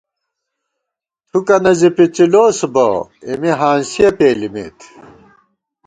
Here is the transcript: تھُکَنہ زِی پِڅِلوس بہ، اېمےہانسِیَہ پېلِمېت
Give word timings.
تھُکَنہ 1.27 1.71
زِی 1.79 1.89
پِڅِلوس 1.95 2.59
بہ، 2.73 2.87
اېمےہانسِیَہ 3.25 4.09
پېلِمېت 4.17 4.79